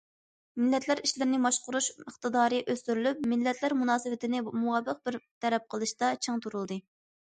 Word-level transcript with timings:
مىللەتلەر 0.61 1.01
ئىشلىرىنى 1.07 1.39
باشقۇرۇش 1.43 1.89
ئىقتىدارى 2.05 2.63
ئۆستۈرۈلۈپ، 2.73 3.21
مىللەتلەر 3.35 3.77
مۇناسىۋىتىنى 3.83 4.41
مۇۋاپىق 4.49 5.05
بىر 5.09 5.19
تەرەپ 5.45 5.69
قىلىشتا 5.75 6.11
چىڭ 6.27 6.43
تۇرۇلدى. 6.47 6.81